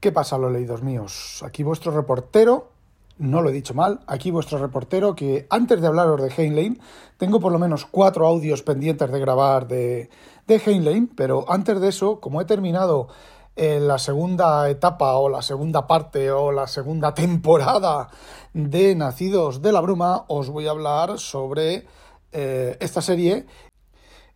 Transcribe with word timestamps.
¿Qué 0.00 0.12
pasa, 0.12 0.38
los 0.38 0.50
leídos 0.50 0.82
míos? 0.82 1.42
Aquí 1.44 1.62
vuestro 1.62 1.92
reportero, 1.92 2.70
no 3.18 3.42
lo 3.42 3.50
he 3.50 3.52
dicho 3.52 3.74
mal, 3.74 4.00
aquí 4.06 4.30
vuestro 4.30 4.56
reportero 4.56 5.14
que 5.14 5.46
antes 5.50 5.78
de 5.78 5.86
hablaros 5.86 6.22
de 6.22 6.32
Heinlein, 6.34 6.80
tengo 7.18 7.38
por 7.38 7.52
lo 7.52 7.58
menos 7.58 7.84
cuatro 7.84 8.26
audios 8.26 8.62
pendientes 8.62 9.12
de 9.12 9.20
grabar 9.20 9.68
de, 9.68 10.08
Heinlein, 10.48 11.06
pero 11.06 11.44
antes 11.48 11.78
de 11.82 11.88
eso, 11.88 12.18
como 12.18 12.40
he 12.40 12.46
terminado 12.46 13.08
en 13.56 13.86
la 13.86 13.98
segunda 13.98 14.70
etapa 14.70 15.16
o 15.16 15.28
la 15.28 15.42
segunda 15.42 15.86
parte 15.86 16.30
o 16.30 16.50
la 16.50 16.66
segunda 16.66 17.12
temporada 17.14 18.08
de 18.54 18.94
Nacidos 18.94 19.60
de 19.60 19.70
la 19.70 19.82
Bruma, 19.82 20.24
os 20.28 20.48
voy 20.48 20.66
a 20.66 20.70
hablar 20.70 21.18
sobre 21.18 21.86
eh, 22.32 22.78
esta 22.80 23.02
serie 23.02 23.44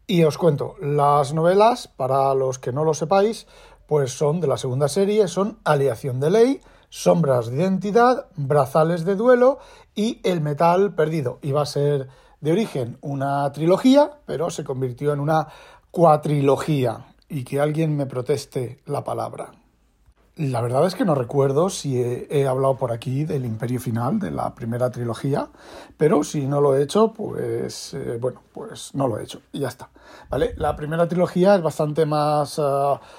y 0.07 0.25
os 0.25 0.37
cuento, 0.37 0.75
las 0.83 1.33
novelas, 1.33 1.89
para 1.89 2.35
los 2.35 2.59
que 2.59 2.73
no 2.73 2.85
lo 2.85 2.93
sepáis, 2.93 3.47
pues 3.95 4.11
son 4.11 4.41
de 4.41 4.49
la 4.49 4.57
segunda 4.57 4.89
serie, 4.89 5.29
son 5.29 5.61
Aleación 5.63 6.19
de 6.19 6.29
Ley, 6.29 6.61
Sombras 6.89 7.47
de 7.47 7.59
Identidad, 7.59 8.27
Brazales 8.35 9.05
de 9.05 9.15
Duelo 9.15 9.61
y 9.95 10.21
El 10.25 10.41
Metal 10.41 10.97
Perdido. 10.97 11.39
Iba 11.43 11.63
a 11.63 11.67
ser 11.67 12.09
de 12.41 12.51
origen 12.51 12.99
una 13.03 13.53
trilogía, 13.53 14.11
pero 14.27 14.51
se 14.51 14.65
convirtió 14.65 15.13
en 15.13 15.21
una 15.21 15.47
cuatrilogía. 15.93 17.07
Y 17.29 17.45
que 17.45 17.61
alguien 17.61 17.97
me 17.97 18.07
proteste 18.07 18.81
la 18.85 19.05
palabra. 19.05 19.53
La 20.37 20.61
verdad 20.61 20.85
es 20.85 20.97
que 20.97 21.05
no 21.05 21.15
recuerdo 21.15 21.71
si 21.71 21.97
he, 22.03 22.49
hablado 22.49 22.77
por 22.77 22.91
aquí 22.91 23.25
del 23.25 23.45
Imperio 23.45 23.79
Final, 23.79 24.19
de 24.19 24.33
la 24.33 24.53
primera 24.53 24.91
trilogía, 24.91 25.47
pero 25.97 26.25
si 26.25 26.49
no 26.49 26.61
lo 26.61 26.75
he 26.75 26.83
hecho, 26.83 27.13
pues 27.13 27.95
eh, 27.95 28.19
bueno, 28.21 28.43
pues 28.53 28.97
no 28.97 29.07
lo 29.07 29.17
he 29.17 29.23
hecho 29.23 29.43
y 29.53 29.61
ya 29.61 29.69
está. 29.69 29.91
¿Vale? 30.29 30.55
La 30.57 30.75
primera 30.75 31.07
trilogía 31.07 31.55
es 31.55 31.63
bastante 31.63 32.05
más 32.05 32.59
eh, 32.59 32.63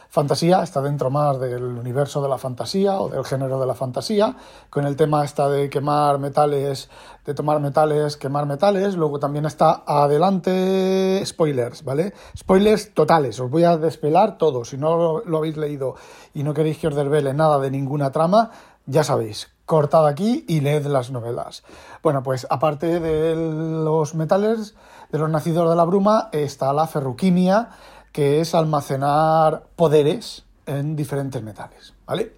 fantasía, 0.09 0.61
está 0.61 0.81
dentro 0.81 1.09
más 1.09 1.39
del 1.39 1.63
universo 1.63 2.21
de 2.21 2.27
la 2.27 2.37
fantasía 2.37 2.99
o 2.99 3.07
del 3.07 3.23
género 3.23 3.61
de 3.61 3.65
la 3.65 3.75
fantasía, 3.75 4.35
con 4.69 4.85
el 4.85 4.97
tema 4.97 5.23
esta 5.23 5.47
de 5.47 5.69
quemar 5.69 6.19
metales, 6.19 6.89
de 7.25 7.33
tomar 7.33 7.61
metales, 7.61 8.17
quemar 8.17 8.45
metales. 8.45 8.95
Luego 8.95 9.19
también 9.19 9.45
está 9.45 9.83
adelante 9.87 11.23
spoilers, 11.25 11.83
¿vale? 11.85 12.13
Spoilers 12.37 12.93
totales, 12.93 13.39
os 13.39 13.49
voy 13.49 13.63
a 13.63 13.77
despelar 13.77 14.37
todo. 14.37 14.65
Si 14.65 14.77
no 14.77 15.21
lo 15.25 15.37
habéis 15.37 15.55
leído 15.55 15.95
y 16.33 16.43
no 16.43 16.53
queréis 16.53 16.77
que 16.77 16.87
os 16.87 16.95
desvele 17.05 17.33
nada 17.33 17.59
de 17.59 17.71
ninguna 17.71 18.11
trama, 18.11 18.51
ya 18.85 19.03
sabéis, 19.03 19.49
cortad 19.65 20.07
aquí 20.07 20.45
y 20.47 20.59
leed 20.61 20.85
las 20.87 21.11
novelas. 21.11 21.63
Bueno, 22.03 22.23
pues 22.23 22.45
aparte 22.49 22.99
de 22.99 23.35
los 23.35 24.15
metales, 24.15 24.75
de 25.11 25.19
los 25.19 25.29
nacidos 25.29 25.69
de 25.69 25.75
la 25.75 25.85
bruma, 25.85 26.29
está 26.31 26.73
la 26.73 26.87
ferroquimia, 26.87 27.69
que 28.11 28.41
es 28.41 28.55
almacenar 28.55 29.63
poderes 29.75 30.45
en 30.65 30.95
diferentes 30.95 31.41
metales, 31.43 31.93
¿vale? 32.05 32.33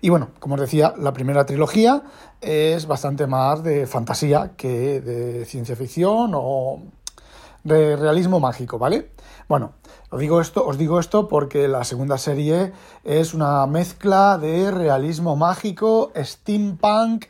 Y 0.00 0.10
bueno, 0.10 0.28
como 0.38 0.54
os 0.54 0.60
decía, 0.60 0.94
la 0.98 1.12
primera 1.12 1.46
trilogía 1.46 2.02
es 2.40 2.86
bastante 2.86 3.26
más 3.26 3.62
de 3.62 3.86
fantasía 3.86 4.52
que 4.56 5.00
de 5.00 5.44
ciencia 5.44 5.74
ficción 5.74 6.32
o 6.34 6.82
de 7.66 7.96
realismo 7.96 8.38
mágico, 8.38 8.78
¿vale? 8.78 9.10
Bueno, 9.48 9.72
os 10.10 10.20
digo 10.20 10.40
esto, 10.40 10.64
os 10.64 10.78
digo 10.78 11.00
esto 11.00 11.28
porque 11.28 11.66
la 11.66 11.82
segunda 11.84 12.16
serie 12.16 12.72
es 13.02 13.34
una 13.34 13.66
mezcla 13.66 14.38
de 14.38 14.70
realismo 14.70 15.34
mágico, 15.34 16.12
steampunk 16.16 17.26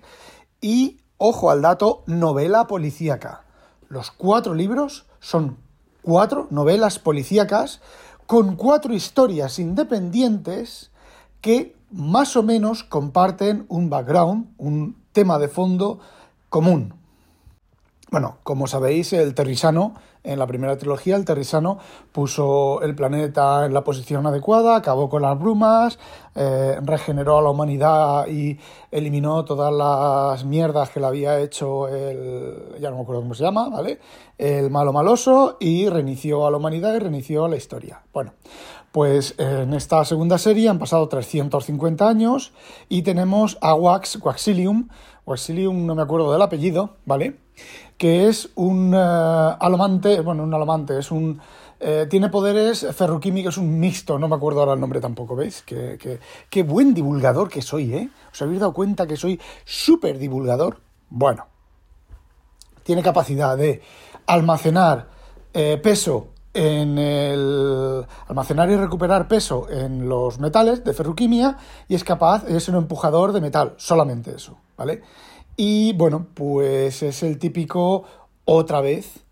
y, 0.60 1.00
ojo 1.16 1.50
al 1.50 1.62
dato, 1.62 2.02
novela 2.06 2.66
policíaca. 2.66 3.44
Los 3.88 4.10
cuatro 4.10 4.54
libros 4.54 5.06
son 5.20 5.56
cuatro 6.02 6.48
novelas 6.50 6.98
policíacas 6.98 7.80
con 8.26 8.56
cuatro 8.56 8.92
historias 8.92 9.58
independientes 9.58 10.90
que 11.40 11.76
más 11.90 12.36
o 12.36 12.42
menos 12.42 12.84
comparten 12.84 13.64
un 13.68 13.88
background, 13.88 14.52
un 14.58 14.96
tema 15.12 15.38
de 15.38 15.48
fondo 15.48 15.98
común. 16.50 16.94
Bueno, 18.10 18.38
como 18.44 18.66
sabéis, 18.66 19.12
el 19.12 19.34
Terrisano, 19.34 19.94
en 20.26 20.38
la 20.38 20.46
primera 20.46 20.76
trilogía, 20.76 21.16
el 21.16 21.24
Terrisano 21.24 21.78
puso 22.12 22.82
el 22.82 22.94
planeta 22.94 23.64
en 23.64 23.72
la 23.72 23.84
posición 23.84 24.26
adecuada, 24.26 24.76
acabó 24.76 25.08
con 25.08 25.22
las 25.22 25.38
brumas, 25.38 25.98
eh, 26.34 26.78
regeneró 26.82 27.38
a 27.38 27.42
la 27.42 27.50
humanidad 27.50 28.26
y 28.26 28.58
eliminó 28.90 29.44
todas 29.44 29.72
las 29.72 30.44
mierdas 30.44 30.90
que 30.90 31.00
le 31.00 31.06
había 31.06 31.40
hecho 31.40 31.88
el. 31.88 32.76
ya 32.80 32.90
no 32.90 32.96
me 32.96 33.02
acuerdo 33.02 33.22
cómo 33.22 33.34
se 33.34 33.44
llama, 33.44 33.68
¿vale? 33.68 34.00
El 34.36 34.70
malo 34.70 34.92
maloso 34.92 35.56
y 35.60 35.88
reinició 35.88 36.46
a 36.46 36.50
la 36.50 36.58
humanidad 36.58 36.94
y 36.94 36.98
reinició 36.98 37.44
a 37.44 37.48
la 37.48 37.56
historia. 37.56 38.02
Bueno, 38.12 38.34
pues 38.92 39.34
en 39.38 39.74
esta 39.74 40.04
segunda 40.04 40.38
serie 40.38 40.68
han 40.68 40.78
pasado 40.78 41.08
350 41.08 42.08
años 42.08 42.52
y 42.88 43.02
tenemos 43.02 43.58
a 43.60 43.74
Wax, 43.74 44.18
Waxilium, 44.22 44.88
Waxilium 45.26 45.84
no 45.84 45.94
me 45.94 46.02
acuerdo 46.02 46.32
del 46.32 46.40
apellido, 46.40 46.96
¿vale? 47.04 47.36
Que 47.98 48.28
es 48.28 48.50
un 48.54 48.94
uh, 48.94 49.56
alomante, 49.58 50.15
bueno, 50.20 50.42
un 50.42 50.54
alomante, 50.54 50.98
es 50.98 51.10
un... 51.10 51.40
Eh, 51.78 52.06
tiene 52.08 52.28
poderes 52.28 52.86
ferroquímicos, 52.94 53.58
un 53.58 53.78
mixto, 53.78 54.18
no 54.18 54.28
me 54.28 54.36
acuerdo 54.36 54.60
ahora 54.60 54.72
el 54.72 54.80
nombre 54.80 55.00
tampoco, 55.00 55.36
¿veis? 55.36 55.62
Qué, 55.62 56.62
buen 56.62 56.94
divulgador 56.94 57.48
que 57.48 57.62
soy, 57.62 57.94
¿eh? 57.94 58.08
¿Os 58.32 58.40
habéis 58.40 58.60
dado 58.60 58.72
cuenta 58.72 59.06
que 59.06 59.16
soy 59.16 59.40
súper 59.64 60.18
divulgador? 60.18 60.80
Bueno, 61.10 61.46
tiene 62.82 63.02
capacidad 63.02 63.56
de 63.56 63.82
almacenar 64.26 65.08
eh, 65.52 65.78
peso 65.82 66.28
en 66.56 66.96
el 66.96 68.06
almacenar 68.28 68.70
y 68.70 68.76
recuperar 68.76 69.28
peso 69.28 69.68
en 69.68 70.08
los 70.08 70.40
metales 70.40 70.82
de 70.84 70.94
ferroquimia 70.94 71.58
y 71.86 71.94
es 71.94 72.02
capaz, 72.02 72.44
es 72.48 72.68
un 72.68 72.76
empujador 72.76 73.32
de 73.32 73.42
metal, 73.42 73.74
solamente 73.76 74.34
eso, 74.34 74.56
¿vale? 74.76 75.02
Y 75.56 75.92
bueno, 75.92 76.26
pues 76.32 77.02
es 77.02 77.22
el 77.22 77.38
típico, 77.38 78.04
otra 78.44 78.80
vez, 78.80 79.25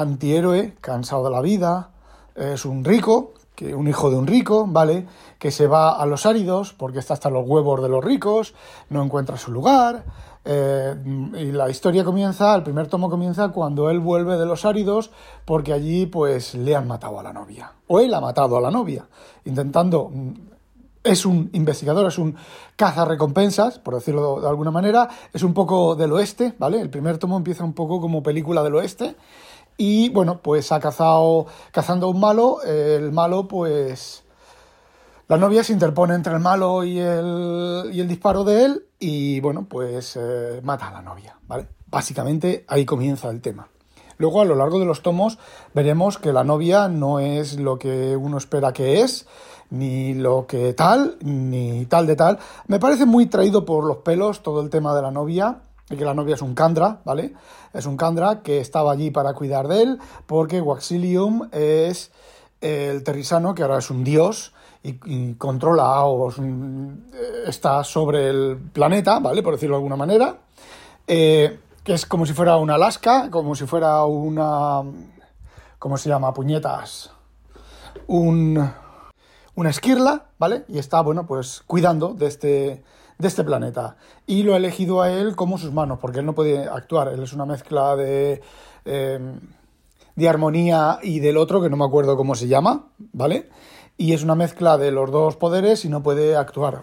antihéroe, 0.00 0.74
cansado 0.80 1.24
de 1.24 1.30
la 1.30 1.40
vida, 1.40 1.90
es 2.34 2.64
un 2.64 2.84
rico, 2.84 3.32
que 3.54 3.74
un 3.74 3.88
hijo 3.88 4.10
de 4.10 4.16
un 4.16 4.26
rico, 4.26 4.66
¿vale? 4.68 5.06
Que 5.38 5.50
se 5.50 5.66
va 5.66 5.96
a 5.96 6.06
los 6.06 6.26
áridos 6.26 6.74
porque 6.74 6.98
está 6.98 7.14
hasta 7.14 7.30
los 7.30 7.46
huevos 7.46 7.82
de 7.82 7.88
los 7.88 8.04
ricos, 8.04 8.54
no 8.90 9.02
encuentra 9.02 9.36
su 9.36 9.50
lugar, 9.50 10.04
eh, 10.44 10.94
y 11.38 11.50
la 11.50 11.68
historia 11.68 12.04
comienza, 12.04 12.54
el 12.54 12.62
primer 12.62 12.86
tomo 12.86 13.10
comienza 13.10 13.48
cuando 13.48 13.90
él 13.90 13.98
vuelve 13.98 14.36
de 14.36 14.46
los 14.46 14.64
áridos 14.64 15.10
porque 15.44 15.72
allí 15.72 16.06
pues 16.06 16.54
le 16.54 16.76
han 16.76 16.86
matado 16.86 17.18
a 17.18 17.22
la 17.22 17.32
novia. 17.32 17.72
O 17.88 17.98
él 17.98 18.14
ha 18.14 18.20
matado 18.20 18.56
a 18.56 18.60
la 18.60 18.70
novia, 18.70 19.06
intentando... 19.44 20.10
Mm, 20.12 20.32
es 21.02 21.24
un 21.24 21.50
investigador, 21.52 22.08
es 22.08 22.18
un 22.18 22.34
recompensas 22.76 23.78
por 23.78 23.94
decirlo 23.94 24.40
de 24.40 24.48
alguna 24.48 24.72
manera. 24.72 25.08
Es 25.32 25.44
un 25.44 25.54
poco 25.54 25.94
del 25.94 26.12
oeste, 26.12 26.54
¿vale? 26.58 26.80
El 26.80 26.90
primer 26.90 27.18
tomo 27.18 27.36
empieza 27.36 27.62
un 27.62 27.74
poco 27.74 28.00
como 28.00 28.24
película 28.24 28.62
del 28.64 28.74
oeste. 28.74 29.14
Y 29.76 30.08
bueno, 30.08 30.40
pues 30.42 30.72
ha 30.72 30.80
cazado, 30.80 31.46
cazando 31.70 32.06
a 32.06 32.10
un 32.10 32.20
malo. 32.20 32.62
El 32.62 33.12
malo, 33.12 33.46
pues 33.46 34.24
la 35.28 35.38
novia 35.38 35.64
se 35.64 35.72
interpone 35.72 36.14
entre 36.14 36.34
el 36.34 36.38
malo 36.38 36.84
y 36.84 37.00
el, 37.00 37.90
y 37.92 38.00
el 38.00 38.06
disparo 38.06 38.44
de 38.44 38.64
él 38.64 38.86
y 39.00 39.40
bueno, 39.40 39.66
pues 39.68 40.16
eh, 40.16 40.60
mata 40.62 40.86
a 40.86 40.92
la 40.92 41.02
novia, 41.02 41.36
¿vale? 41.48 41.66
Básicamente 41.88 42.64
ahí 42.68 42.84
comienza 42.84 43.28
el 43.30 43.40
tema. 43.40 43.66
Luego 44.18 44.40
a 44.40 44.44
lo 44.44 44.54
largo 44.54 44.78
de 44.78 44.86
los 44.86 45.02
tomos 45.02 45.38
veremos 45.74 46.18
que 46.18 46.32
la 46.32 46.44
novia 46.44 46.86
no 46.86 47.18
es 47.18 47.58
lo 47.58 47.76
que 47.76 48.16
uno 48.16 48.38
espera 48.38 48.72
que 48.72 49.00
es, 49.00 49.26
ni 49.70 50.14
lo 50.14 50.46
que 50.46 50.72
tal, 50.74 51.16
ni 51.20 51.86
tal 51.86 52.06
de 52.06 52.14
tal. 52.14 52.38
Me 52.68 52.78
parece 52.78 53.04
muy 53.04 53.26
traído 53.26 53.64
por 53.64 53.84
los 53.84 53.98
pelos 53.98 54.44
todo 54.44 54.60
el 54.60 54.70
tema 54.70 54.94
de 54.94 55.02
la 55.02 55.10
novia, 55.10 55.58
y 55.90 55.96
que 55.96 56.04
la 56.04 56.14
novia 56.14 56.34
es 56.34 56.42
un 56.42 56.54
Kandra, 56.54 57.00
¿vale? 57.04 57.34
Es 57.72 57.86
un 57.86 57.96
Kandra 57.96 58.42
que 58.42 58.60
estaba 58.60 58.92
allí 58.92 59.10
para 59.10 59.34
cuidar 59.34 59.68
de 59.68 59.82
él, 59.82 59.98
porque 60.26 60.60
Waxilium 60.60 61.48
es 61.52 62.10
el 62.60 63.04
terrisano, 63.04 63.54
que 63.54 63.62
ahora 63.62 63.78
es 63.78 63.90
un 63.90 64.02
dios, 64.02 64.52
y, 64.82 65.34
controla 65.34 66.04
o 66.04 66.32
está 67.46 67.82
sobre 67.82 68.28
el 68.28 68.56
planeta, 68.72 69.18
¿vale? 69.18 69.42
Por 69.42 69.54
decirlo 69.54 69.74
de 69.74 69.78
alguna 69.78 69.96
manera. 69.96 70.36
Eh, 71.08 71.58
que 71.82 71.94
es 71.94 72.06
como 72.06 72.26
si 72.26 72.32
fuera 72.32 72.56
una 72.56 72.74
Alaska, 72.74 73.30
como 73.30 73.54
si 73.54 73.66
fuera 73.66 74.04
una... 74.04 74.82
¿Cómo 75.78 75.96
se 75.96 76.08
llama? 76.08 76.32
Puñetas. 76.34 77.10
Un, 78.06 78.72
una 79.54 79.70
esquirla, 79.70 80.26
¿vale? 80.38 80.64
Y 80.68 80.78
está, 80.78 81.00
bueno, 81.00 81.26
pues 81.26 81.62
cuidando 81.66 82.14
de 82.14 82.26
este, 82.26 82.82
de 83.18 83.28
este 83.28 83.44
planeta. 83.44 83.96
Y 84.26 84.42
lo 84.42 84.54
ha 84.54 84.56
elegido 84.58 85.00
a 85.02 85.10
él 85.10 85.36
como 85.36 85.58
sus 85.58 85.72
manos, 85.72 85.98
porque 86.00 86.20
él 86.20 86.26
no 86.26 86.34
puede 86.34 86.68
actuar. 86.68 87.08
Él 87.08 87.22
es 87.22 87.32
una 87.32 87.46
mezcla 87.46 87.96
de, 87.96 88.42
eh, 88.84 89.18
de 90.14 90.28
armonía 90.28 90.98
y 91.02 91.20
del 91.20 91.36
otro, 91.36 91.60
que 91.60 91.70
no 91.70 91.76
me 91.76 91.84
acuerdo 91.84 92.16
cómo 92.16 92.34
se 92.34 92.48
llama, 92.48 92.86
¿vale? 93.12 93.48
Y 93.98 94.12
es 94.12 94.22
una 94.22 94.34
mezcla 94.34 94.76
de 94.76 94.90
los 94.90 95.10
dos 95.10 95.36
poderes 95.36 95.84
y 95.86 95.88
no 95.88 96.02
puede 96.02 96.36
actuar. 96.36 96.82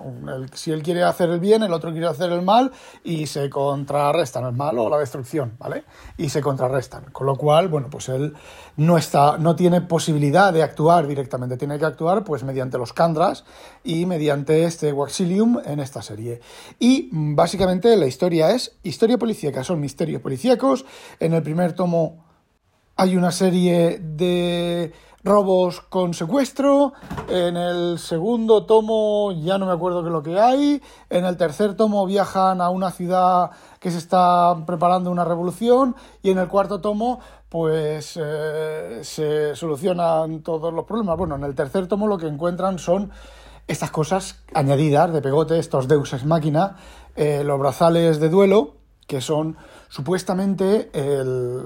si 0.54 0.72
él 0.72 0.82
quiere 0.82 1.04
hacer 1.04 1.30
el 1.30 1.40
bien, 1.40 1.62
el 1.62 1.72
otro 1.72 1.92
quiere 1.92 2.08
hacer 2.08 2.32
el 2.32 2.42
mal 2.42 2.72
y 3.04 3.28
se 3.28 3.50
contrarrestan 3.52 4.46
el 4.46 4.54
mal 4.54 4.80
o 4.80 4.90
la 4.90 4.98
destrucción, 4.98 5.54
¿vale? 5.60 5.84
Y 6.18 6.30
se 6.30 6.42
contrarrestan. 6.42 7.06
Con 7.12 7.28
lo 7.28 7.36
cual, 7.36 7.68
bueno, 7.68 7.90
pues 7.92 8.10
él 8.10 8.34
no 8.78 8.98
está, 8.98 9.38
no 9.38 9.56
tiene 9.56 9.82
posibilidad 9.82 10.52
de 10.52 10.64
actuar 10.64 11.06
directamente, 11.06 11.58
tiene 11.58 11.78
que 11.78 11.86
actuar 11.86 12.24
pues 12.24 12.44
mediante 12.44 12.80
los 12.80 12.94
Kandras 12.94 13.46
y 13.84 14.08
mediante 14.08 14.64
este 14.64 14.92
Waxilium 14.92 15.60
en 15.66 15.80
esta 15.80 16.02
serie. 16.02 16.42
Y 16.80 17.10
básicamente 17.12 17.96
la 17.96 18.08
historia 18.08 18.52
es 18.52 18.76
historia 18.82 19.20
policíaca, 19.20 19.64
son 19.64 19.80
misterios 19.80 20.22
policíacos. 20.22 20.86
En 21.20 21.34
el 21.34 21.44
primer 21.44 21.74
tomo 21.74 22.26
hay 22.96 23.16
una 23.16 23.32
serie 23.32 24.00
de 24.00 24.94
robos 25.24 25.82
con 25.82 26.14
secuestro. 26.14 26.94
En 27.30 27.56
el 27.58 27.98
segundo 28.00 28.66
tomo 28.66 29.32
ya 29.32 29.58
no 29.58 29.66
me 29.66 29.72
acuerdo 29.72 30.02
qué 30.02 30.10
es 30.10 30.14
lo 30.14 30.24
que 30.24 30.40
hay. 30.40 30.82
En 31.10 31.26
el 31.26 31.38
tercer 31.38 31.76
tomo 31.76 32.06
viajan 32.06 32.62
a 32.62 32.70
una 32.70 32.92
ciudad 32.92 33.52
que 33.80 33.92
se 33.92 33.98
está 33.98 34.56
preparando 34.66 35.12
una 35.12 35.26
revolución. 35.26 35.96
Y 36.22 36.32
en 36.32 36.38
el 36.38 36.48
cuarto 36.48 36.82
tomo 36.82 37.20
pues 37.50 38.20
eh, 38.22 39.02
se 39.04 39.56
solucionan 39.56 40.42
todos 40.42 40.74
los 40.74 40.86
problemas. 40.86 41.18
Bueno, 41.18 41.36
en 41.36 41.44
el 41.44 41.56
tercer 41.56 41.88
tomo 41.88 42.08
lo 42.08 42.18
que 42.18 42.28
encuentran 42.28 42.80
son 42.80 43.12
estas 43.68 43.92
cosas 43.92 44.44
añadidas 44.54 45.14
de 45.14 45.22
pegote, 45.22 45.58
estos 45.60 45.88
deuses 45.88 46.26
máquina, 46.26 46.76
eh, 47.16 47.44
los 47.46 47.60
brazales 47.60 48.20
de 48.20 48.30
duelo, 48.30 48.74
que 49.08 49.22
son 49.22 49.56
supuestamente 49.88 50.90
el 50.94 51.64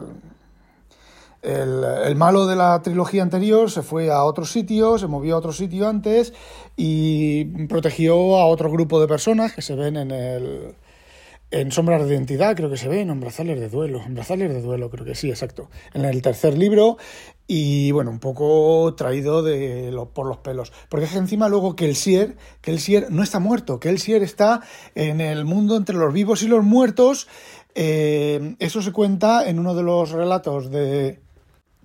el, 1.42 2.16
malo 2.16 2.45
de 2.45 2.56
la 2.56 2.81
trilogía 2.81 3.24
anterior 3.24 3.69
se 3.72 3.81
fue 3.81 4.12
a 4.12 4.24
otro 4.24 4.45
sitio, 4.45 4.98
se 4.98 5.07
movió 5.07 5.36
a 5.36 5.39
otro 5.39 5.54
sitio 5.54 5.88
antes 5.88 6.34
y 6.75 7.45
protegió 7.68 8.38
a 8.38 8.45
otro 8.45 8.72
grupo 8.72 9.00
de 9.00 9.07
personas 9.07 9.54
que 9.54 9.62
se 9.62 9.75
ven 9.75 9.98
en 9.98 10.12
el, 10.12 10.75
en 11.50 11.72
Sombras 11.72 12.06
de 12.06 12.13
Identidad, 12.13 12.56
creo 12.57 12.69
que 12.69 12.78
se 12.78 12.89
ven, 12.89 13.10
en 13.10 13.19
Brazales 13.22 13.60
de 13.60 13.69
Duelo. 13.69 14.01
En 14.06 14.16
Brazales 14.16 14.54
de 14.54 14.62
Duelo, 14.62 14.89
creo 14.89 15.06
que 15.06 15.16
sí, 15.16 15.30
exacto. 15.30 15.69
En 15.94 16.04
el 16.04 16.22
tercer 16.22 16.57
libro. 16.57 16.98
Y 17.48 17.92
bueno, 17.92 18.12
un 18.12 18.19
poco 18.19 18.94
traído 18.95 19.42
de 19.42 19.95
por 20.13 20.28
los 20.28 20.39
pelos. 20.39 20.74
Porque 20.89 21.06
es 21.06 21.12
que 21.13 21.18
encima 21.18 21.48
luego 21.48 21.69
el 21.69 21.75
que 21.75 21.86
el 22.72 22.80
Sier 22.80 23.10
no 23.10 23.24
está 23.24 23.39
muerto, 23.39 23.80
que 23.80 23.88
el 23.88 24.00
Sier 24.00 24.24
está 24.24 24.62
en 24.95 25.22
el 25.22 25.45
mundo 25.45 25.78
entre 25.78 25.95
los 25.95 26.13
vivos 26.13 26.44
y 26.44 26.50
los 26.50 26.66
muertos. 26.66 27.30
Eh, 27.75 28.56
eso 28.60 28.81
se 28.81 28.92
cuenta 28.92 29.48
en 29.48 29.60
uno 29.60 29.74
de 29.74 29.84
los 29.84 30.12
relatos 30.12 30.69
de, 30.69 31.22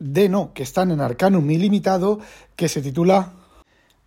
de 0.03 0.29
no, 0.29 0.53
que 0.53 0.65
están 0.65 0.91
en 0.91 1.01
Arcanum 1.01 1.49
ilimitado, 1.49 2.19
que 2.57 2.69
se 2.69 2.83
titula 2.83 3.33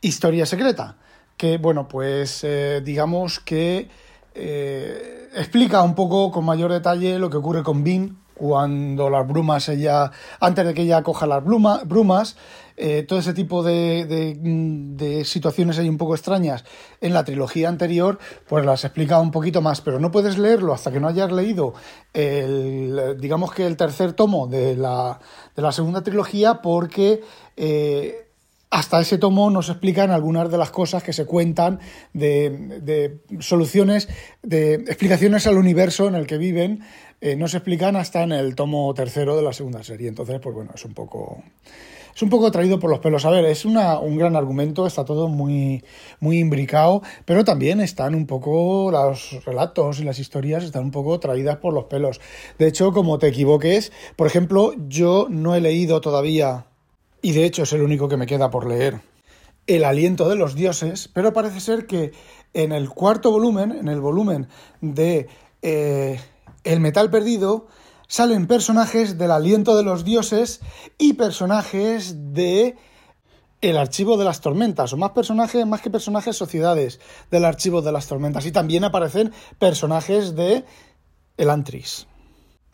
Historia 0.01 0.45
Secreta, 0.45 0.97
que 1.37 1.57
bueno, 1.57 1.87
pues 1.87 2.43
eh, 2.43 2.81
digamos 2.83 3.39
que 3.39 3.87
eh, 4.33 5.29
explica 5.33 5.81
un 5.81 5.95
poco 5.95 6.31
con 6.31 6.43
mayor 6.43 6.71
detalle 6.71 7.17
lo 7.17 7.29
que 7.29 7.37
ocurre 7.37 7.63
con 7.63 7.83
Bean 7.83 8.17
cuando 8.35 9.09
las 9.09 9.27
brumas 9.27 9.67
ella, 9.69 10.11
antes 10.39 10.65
de 10.65 10.73
que 10.73 10.83
ella 10.83 11.01
coja 11.01 11.25
las 11.25 11.43
brumas, 11.43 12.35
eh, 12.77 13.03
todo 13.03 13.19
ese 13.19 13.33
tipo 13.33 13.63
de, 13.63 14.05
de, 14.05 15.23
situaciones 15.23 15.79
ahí 15.79 15.87
un 15.87 15.97
poco 15.97 16.13
extrañas 16.13 16.65
en 16.99 17.13
la 17.13 17.23
trilogía 17.23 17.69
anterior, 17.69 18.19
pues 18.47 18.65
las 18.65 18.83
explica 18.83 19.19
un 19.19 19.31
poquito 19.31 19.61
más, 19.61 19.79
pero 19.79 19.97
no 19.97 20.11
puedes 20.11 20.37
leerlo 20.37 20.73
hasta 20.73 20.91
que 20.91 20.99
no 20.99 21.07
hayas 21.07 21.31
leído 21.31 21.73
el, 22.13 23.17
digamos 23.17 23.53
que 23.53 23.65
el 23.65 23.77
tercer 23.77 24.11
tomo 24.11 24.47
de 24.47 24.75
la, 24.75 25.19
de 25.55 25.61
la 25.61 25.71
segunda 25.71 26.03
trilogía, 26.03 26.61
porque 26.61 27.23
eh, 27.55 28.24
hasta 28.75 28.99
ese 28.99 29.17
tomo 29.17 29.49
nos 29.49 29.69
explican 29.69 30.11
algunas 30.11 30.51
de 30.51 30.57
las 30.57 30.69
cosas 30.69 31.01
que 31.01 31.13
se 31.13 31.25
cuentan 31.25 31.79
de, 32.11 33.21
soluciones, 33.39 34.09
de 34.43 34.73
explicaciones 34.73 35.47
al 35.47 35.57
universo 35.57 36.09
en 36.09 36.15
el 36.15 36.27
que 36.27 36.37
viven 36.37 36.83
eh, 37.21 37.37
no 37.37 37.47
se 37.47 37.57
explican 37.57 37.95
hasta 37.95 38.23
en 38.23 38.33
el 38.33 38.53
tomo 38.53 38.93
tercero 38.93 39.37
de 39.37 39.43
la 39.43 39.53
segunda 39.53 39.81
serie. 39.81 40.09
Entonces, 40.09 40.41
pues 40.41 40.53
bueno, 40.53 40.71
es 40.75 40.83
un 40.83 40.93
poco. 40.93 41.41
Es 42.13 42.21
un 42.21 42.29
poco 42.29 42.51
traído 42.51 42.77
por 42.77 42.89
los 42.89 42.99
pelos. 42.99 43.25
A 43.25 43.29
ver, 43.29 43.45
es 43.45 43.63
un 43.63 43.75
gran 44.17 44.35
argumento, 44.35 44.85
está 44.85 45.05
todo 45.05 45.29
muy, 45.29 45.83
muy 46.19 46.39
imbricado, 46.39 47.01
pero 47.23 47.45
también 47.45 47.79
están 47.79 48.13
un 48.13 48.25
poco 48.25 48.89
los 48.91 49.43
relatos 49.45 49.99
y 49.99 50.03
las 50.03 50.19
historias 50.19 50.65
están 50.65 50.83
un 50.83 50.91
poco 50.91 51.19
traídas 51.19 51.57
por 51.57 51.73
los 51.73 51.85
pelos. 51.85 52.19
De 52.57 52.67
hecho, 52.67 52.91
como 52.91 53.19
te 53.19 53.27
equivoques, 53.27 53.91
por 54.15 54.27
ejemplo, 54.27 54.73
yo 54.87 55.27
no 55.29 55.55
he 55.55 55.61
leído 55.61 55.99
todavía, 55.99 56.67
y 57.25 57.31
de 57.31 57.43
hecho 57.43 57.63
es 57.63 57.73
el 57.73 57.81
único 57.81 58.07
que 58.07 58.17
me 58.17 58.27
queda 58.27 58.51
por 58.51 58.67
leer, 58.67 59.01
El 59.65 59.83
aliento 59.83 60.29
de 60.29 60.35
los 60.35 60.53
dioses, 60.53 61.09
pero 61.11 61.33
parece 61.33 61.59
ser 61.59 61.87
que 61.87 62.11
en 62.53 62.71
el 62.71 62.87
cuarto 62.87 63.31
volumen, 63.31 63.71
en 63.71 63.87
el 63.87 63.99
volumen 63.99 64.47
de 64.79 65.27
eh, 65.63 66.19
el 66.63 66.79
metal 66.81 67.09
perdido 67.09 67.65
salen 68.07 68.45
personajes 68.45 69.17
del 69.17 69.31
aliento 69.31 69.75
de 69.75 69.81
los 69.81 70.05
dioses 70.05 70.61
y 70.99 71.13
personajes 71.13 72.31
de 72.35 72.77
el 73.59 73.77
archivo 73.77 74.17
de 74.17 74.25
las 74.25 74.41
tormentas, 74.41 74.93
o 74.93 74.97
más 74.97 75.09
personajes, 75.09 75.65
más 75.65 75.81
que 75.81 75.89
personajes, 75.89 76.37
sociedades 76.37 76.99
del 77.31 77.45
archivo 77.45 77.81
de 77.81 77.91
las 77.91 78.05
tormentas. 78.05 78.45
Y 78.45 78.51
también 78.51 78.83
aparecen 78.83 79.33
personajes 79.57 80.35
de 80.35 80.63
el 81.37 81.49
Antris. 81.49 82.05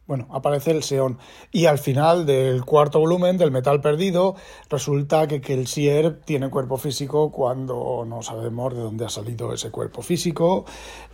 Bueno, 0.07 0.27
aparece 0.31 0.71
el 0.71 0.83
Seón. 0.83 1.19
Y 1.51 1.67
al 1.67 1.77
final 1.77 2.25
del 2.25 2.65
cuarto 2.65 2.99
volumen 2.99 3.37
del 3.37 3.51
Metal 3.51 3.79
Perdido, 3.81 4.35
resulta 4.69 5.27
que, 5.27 5.41
el 5.53 5.67
Sier 5.67 6.19
tiene 6.21 6.49
cuerpo 6.49 6.77
físico 6.77 7.31
cuando 7.31 8.03
no 8.05 8.21
sabemos 8.21 8.73
de 8.73 8.81
dónde 8.81 9.05
ha 9.05 9.09
salido 9.09 9.53
ese 9.53 9.69
cuerpo 9.69 10.01
físico. 10.01 10.65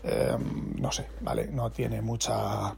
Em, 0.04 0.76
no 0.80 0.92
sé, 0.92 1.08
¿vale? 1.22 1.48
No 1.48 1.72
tiene 1.72 2.02
mucha. 2.02 2.78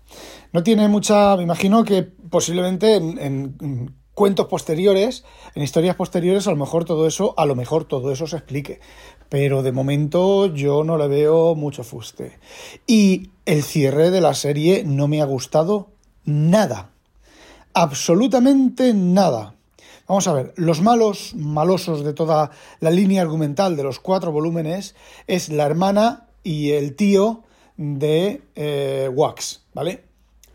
No 0.52 0.64
tiene 0.64 0.88
mucha. 0.88 1.38
Me 1.38 1.44
imagino 1.44 1.84
que 1.84 2.04
posiblemente 2.04 2.96
en, 2.96 3.96
cuentos 4.14 4.48
posteriores, 4.48 5.24
en 5.56 5.64
historias 5.64 5.96
posteriores, 5.96 6.48
a 6.48 6.52
lo 6.52 6.58
mejor 6.58 6.84
todo 6.84 7.08
eso, 7.08 7.34
a 7.38 7.46
lo 7.46 7.56
mejor 7.56 7.86
todo 7.86 8.12
eso 8.12 8.28
se 8.28 8.36
explique. 8.36 8.82
Pero 9.30 9.64
de 9.64 9.72
momento 9.72 10.48
yo 10.48 10.84
no 10.84 10.98
le 10.98 11.08
veo 11.08 11.56
mucho 11.56 11.86
fuste. 11.86 12.40
Y 12.86 13.30
el 13.45 13.64
cierre 13.64 14.10
de 14.10 14.19
la 14.19 14.33
serie 14.33 14.83
no 14.83 15.07
me 15.07 15.22
ha 15.22 15.26
gustado 15.26 15.92
nada. 16.30 16.92
Absolutamente 17.74 18.94
nada. 18.94 19.56
Vamos 20.07 20.28
a 20.28 20.33
ver, 20.33 20.54
los 20.56 20.81
malos, 20.81 21.36
malosos 21.36 22.04
de 22.04 22.14
toda 22.14 22.50
la 22.80 22.90
línea 22.90 23.21
argumental 23.21 23.76
de 23.76 23.83
los 23.83 24.00
cuatro 24.00 24.31
volúmenes 24.31 24.95
es 25.28 25.50
la 25.50 25.66
hermana 25.66 26.28
y 26.44 26.71
el 26.71 26.95
tío 26.95 27.44
de 27.78 28.42
eh, 28.56 29.09
Wax, 29.14 29.62
¿vale? 29.74 30.04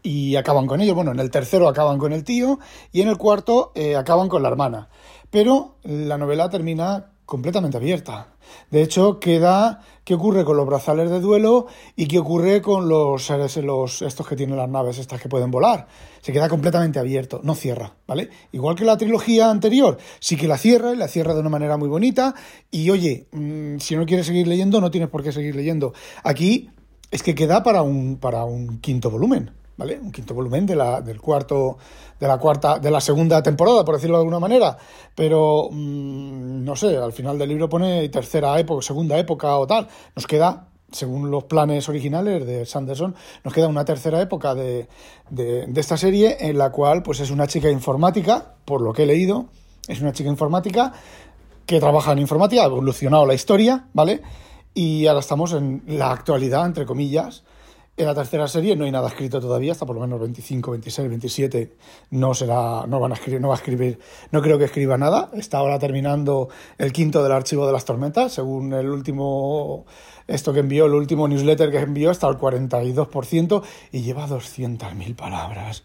Y 0.02 0.36
acaban 0.36 0.66
con 0.66 0.80
ellos. 0.80 0.96
Bueno, 0.96 1.12
en 1.12 1.20
el 1.20 1.30
tercero 1.30 1.68
acaban 1.68 1.98
con 1.98 2.12
el 2.12 2.24
tío 2.24 2.58
y 2.90 3.00
en 3.00 3.08
el 3.08 3.16
cuarto 3.16 3.70
eh, 3.74 3.94
acaban 3.96 4.28
con 4.28 4.42
la 4.42 4.48
hermana. 4.48 4.88
Pero 5.30 5.76
la 5.84 6.18
novela 6.18 6.50
termina 6.50 7.12
completamente 7.26 7.76
abierta. 7.76 8.28
De 8.70 8.82
hecho, 8.82 9.18
queda 9.18 9.80
qué 10.04 10.14
ocurre 10.14 10.44
con 10.44 10.56
los 10.56 10.66
brazales 10.66 11.10
de 11.10 11.20
duelo 11.20 11.66
y 11.96 12.06
qué 12.06 12.18
ocurre 12.18 12.60
con 12.60 12.88
los 12.88 13.24
seres, 13.24 13.56
los, 13.58 14.02
estos 14.02 14.26
que 14.26 14.36
tienen 14.36 14.56
las 14.56 14.68
naves, 14.68 14.98
estas 14.98 15.20
que 15.20 15.28
pueden 15.28 15.50
volar. 15.50 15.86
Se 16.20 16.32
queda 16.32 16.48
completamente 16.48 16.98
abierto, 16.98 17.40
no 17.42 17.54
cierra, 17.54 17.94
¿vale? 18.06 18.30
Igual 18.52 18.76
que 18.76 18.84
la 18.84 18.96
trilogía 18.96 19.50
anterior, 19.50 19.98
sí 20.20 20.36
que 20.36 20.48
la 20.48 20.58
cierra 20.58 20.92
y 20.92 20.96
la 20.96 21.08
cierra 21.08 21.34
de 21.34 21.40
una 21.40 21.50
manera 21.50 21.76
muy 21.76 21.88
bonita. 21.88 22.34
Y 22.70 22.90
oye, 22.90 23.26
mm, 23.32 23.78
si 23.78 23.96
no 23.96 24.06
quieres 24.06 24.26
seguir 24.26 24.46
leyendo, 24.46 24.80
no 24.80 24.90
tienes 24.90 25.08
por 25.08 25.22
qué 25.22 25.32
seguir 25.32 25.56
leyendo. 25.56 25.94
Aquí 26.22 26.70
es 27.10 27.22
que 27.22 27.34
queda 27.34 27.62
para 27.62 27.82
un, 27.82 28.16
para 28.16 28.44
un 28.44 28.80
quinto 28.80 29.10
volumen. 29.10 29.63
¿Vale? 29.76 29.98
Un 29.98 30.12
quinto 30.12 30.34
volumen 30.34 30.66
de 30.66 30.76
la, 30.76 31.00
del 31.00 31.20
cuarto, 31.20 31.78
de 32.18 32.28
la 32.28 32.38
cuarta, 32.38 32.78
de 32.78 32.90
la 32.90 33.00
segunda 33.00 33.42
temporada, 33.42 33.84
por 33.84 33.94
decirlo 33.94 34.16
de 34.16 34.22
alguna 34.22 34.38
manera. 34.38 34.76
Pero, 35.14 35.68
mm, 35.70 36.64
no 36.64 36.76
sé, 36.76 36.96
al 36.96 37.12
final 37.12 37.38
del 37.38 37.48
libro 37.48 37.68
pone 37.68 38.08
tercera 38.08 38.58
época, 38.58 38.82
segunda 38.82 39.18
época 39.18 39.56
o 39.58 39.66
tal. 39.66 39.88
Nos 40.14 40.26
queda, 40.26 40.68
según 40.90 41.30
los 41.30 41.44
planes 41.44 41.88
originales 41.88 42.46
de 42.46 42.66
Sanderson, 42.66 43.14
nos 43.42 43.52
queda 43.54 43.68
una 43.68 43.84
tercera 43.84 44.20
época 44.20 44.54
de, 44.54 44.88
de, 45.30 45.66
de 45.66 45.80
esta 45.80 45.96
serie 45.96 46.36
en 46.40 46.58
la 46.58 46.70
cual, 46.70 47.02
pues 47.02 47.20
es 47.20 47.30
una 47.30 47.46
chica 47.46 47.70
informática, 47.70 48.54
por 48.64 48.80
lo 48.80 48.92
que 48.92 49.02
he 49.02 49.06
leído, 49.06 49.46
es 49.88 50.00
una 50.00 50.12
chica 50.12 50.30
informática 50.30 50.92
que 51.66 51.80
trabaja 51.80 52.12
en 52.12 52.18
informática, 52.18 52.62
ha 52.62 52.66
evolucionado 52.66 53.26
la 53.26 53.34
historia, 53.34 53.86
¿vale? 53.92 54.22
Y 54.74 55.06
ahora 55.06 55.20
estamos 55.20 55.52
en 55.52 55.82
la 55.86 56.10
actualidad, 56.10 56.66
entre 56.66 56.84
comillas, 56.84 57.44
En 57.96 58.06
la 58.06 58.14
tercera 58.14 58.48
serie 58.48 58.74
no 58.74 58.86
hay 58.86 58.90
nada 58.90 59.06
escrito 59.06 59.40
todavía, 59.40 59.70
hasta 59.70 59.86
por 59.86 59.94
lo 59.94 60.02
menos 60.02 60.18
25, 60.18 60.72
26, 60.72 61.08
27 61.08 61.76
no 62.10 62.34
será, 62.34 62.88
no 62.88 62.98
van 62.98 63.12
a 63.12 63.14
escribir, 63.14 63.40
no 63.40 63.46
va 63.46 63.54
a 63.54 63.56
escribir, 63.56 64.00
no 64.32 64.42
creo 64.42 64.58
que 64.58 64.64
escriba 64.64 64.98
nada. 64.98 65.30
Está 65.34 65.58
ahora 65.58 65.78
terminando 65.78 66.48
el 66.76 66.92
quinto 66.92 67.22
del 67.22 67.30
archivo 67.30 67.68
de 67.68 67.72
las 67.72 67.84
tormentas, 67.84 68.32
según 68.32 68.72
el 68.72 68.90
último, 68.90 69.86
esto 70.26 70.52
que 70.52 70.58
envió, 70.58 70.86
el 70.86 70.94
último 70.94 71.28
newsletter 71.28 71.70
que 71.70 71.78
envió, 71.78 72.10
está 72.10 72.26
al 72.26 72.36
42% 72.36 73.62
y 73.92 74.02
lleva 74.02 74.26
200.000 74.26 75.14
palabras. 75.14 75.84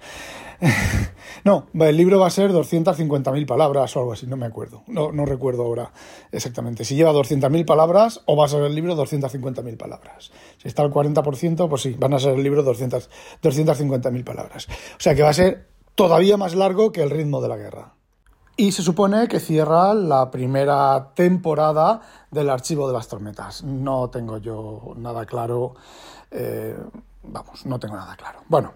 no, 1.46 1.68
el 1.74 1.98
libro 1.98 2.20
va 2.20 2.28
a 2.28 2.30
ser 2.30 2.51
250.000 2.51 3.46
palabras 3.46 3.96
o 3.96 4.00
algo 4.00 4.13
así, 4.13 4.28
no 4.28 4.38
me 4.38 4.46
acuerdo. 4.46 4.84
No, 4.88 5.12
no 5.12 5.25
recuerdo 5.25 5.63
ahora 5.63 5.92
exactamente. 6.32 6.86
Si 6.86 6.96
lleva 6.96 7.13
200.000 7.13 7.66
palabras 7.66 8.22
o 8.25 8.36
va 8.36 8.46
a 8.46 8.48
ser 8.48 8.63
el 8.63 8.75
libro 8.75 8.96
250.000 8.96 9.78
palabras. 9.78 10.32
Si 10.58 10.68
está 10.68 10.84
al 10.84 10.92
40%, 10.92 11.70
pues 11.70 11.82
sí, 11.82 11.96
van 11.98 12.13
a 12.13 12.20
ser 12.20 12.36
el 12.36 12.44
libro 12.44 12.63
200, 12.63 13.10
250.000 13.42 14.24
palabras. 14.24 14.68
O 14.70 15.00
sea 15.00 15.16
que 15.16 15.24
va 15.24 15.30
a 15.30 15.34
ser 15.34 15.68
todavía 15.96 16.38
más 16.38 16.56
largo 16.56 16.92
que 16.92 17.01
el 17.01 17.10
ritmo 17.10 17.42
de 17.42 17.50
la 17.50 17.58
guerra. 17.58 17.94
Y 18.60 18.74
se 18.74 18.84
supone 18.84 19.30
que 19.30 19.39
cierra 19.39 19.94
la 19.94 20.30
primera 20.30 21.13
temporada 21.16 22.01
del 22.30 22.50
Archivo 22.50 22.88
de 22.88 22.94
las 22.94 23.08
Tormentas. 23.08 23.63
No 23.63 24.10
tengo 24.10 24.38
yo 24.38 24.96
nada 24.98 25.25
claro. 25.25 25.75
Eh, 26.30 26.78
vamos, 27.24 27.66
no 27.66 27.80
tengo 27.80 27.96
nada 27.96 28.18
claro. 28.18 28.42
Bueno, 28.50 28.74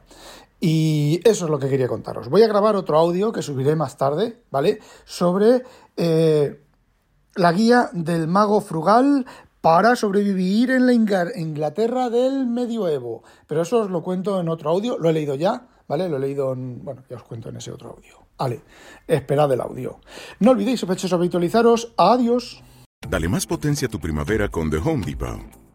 y 0.65 1.19
eso 1.25 1.43
es 1.43 1.51
lo 1.51 1.59
que 1.59 1.67
quería 1.67 1.89
contaros. 1.89 2.29
Voy 2.29 2.41
a 2.41 2.47
grabar 2.47 2.77
otro 2.77 2.97
audio 2.97 3.33
que 3.33 3.41
subiré 3.41 3.75
más 3.75 3.97
tarde, 3.97 4.43
¿vale? 4.49 4.79
Sobre 5.03 5.63
eh, 5.97 6.63
la 7.35 7.51
guía 7.51 7.89
del 7.91 8.29
mago 8.29 8.61
frugal 8.61 9.25
para 9.59 9.97
sobrevivir 9.97 10.71
en 10.71 10.85
la 10.85 10.93
Inglaterra 10.93 12.09
del 12.09 12.47
medioevo. 12.47 13.23
Pero 13.45 13.63
eso 13.63 13.81
os 13.81 13.91
lo 13.91 14.01
cuento 14.01 14.39
en 14.39 14.47
otro 14.47 14.69
audio, 14.69 14.97
lo 14.97 15.09
he 15.09 15.13
leído 15.13 15.35
ya, 15.35 15.67
¿vale? 15.85 16.07
Lo 16.07 16.15
he 16.15 16.21
leído 16.21 16.53
en... 16.53 16.81
Bueno, 16.81 17.03
ya 17.09 17.17
os 17.17 17.23
cuento 17.23 17.49
en 17.49 17.57
ese 17.57 17.69
otro 17.69 17.89
audio. 17.89 18.19
Vale, 18.37 18.61
esperad 19.05 19.51
el 19.51 19.59
audio. 19.59 19.99
No 20.39 20.51
olvidéis, 20.51 20.79
sospechosos, 20.79 21.11
habitualizaros. 21.11 21.93
Adiós. 21.97 22.63
Dale 23.09 23.27
más 23.27 23.45
potencia 23.45 23.89
a 23.89 23.91
tu 23.91 23.99
primavera 23.99 24.47
con 24.47 24.69
The 24.71 24.77
Home 24.77 25.05
Depot. 25.05 25.62